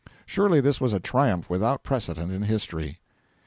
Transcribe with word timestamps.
Surely 0.25 0.59
this 0.59 0.81
was 0.81 0.93
a 0.93 0.99
triumph 0.99 1.47
without 1.47 1.83
precedent 1.83 2.31
in 2.31 2.41
history. 2.41 2.99